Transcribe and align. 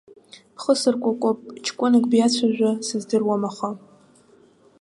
Бхы 0.55 0.73
сыркәыкәып, 0.81 1.39
ҷкәынак 1.65 2.05
биацәажәа 2.11 2.71
сыздыруам 2.87 3.43
аха. 3.49 3.69